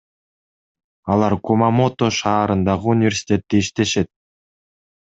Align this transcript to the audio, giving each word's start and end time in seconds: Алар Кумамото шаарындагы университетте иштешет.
Алар 1.15 1.35
Кумамото 1.51 2.11
шаарындагы 2.21 2.93
университетте 2.97 3.63
иштешет. 3.67 4.15